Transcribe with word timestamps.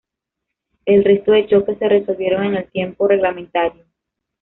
El 0.87 1.03
resto 1.03 1.31
de 1.31 1.45
choques 1.45 1.77
se 1.77 1.87
resolvieron 1.87 2.43
en 2.43 2.55
el 2.55 2.71
tiempo 2.71 3.07
reglamentario. 3.07 3.85